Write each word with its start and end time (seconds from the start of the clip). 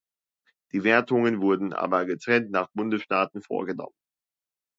Die 0.71 0.83
Wertungen 0.83 1.41
wurden 1.41 1.73
aber 1.73 2.07
getrennt 2.07 2.49
nach 2.49 2.69
Bundesstaaten 2.73 3.43
vorgenommen. 3.43 3.93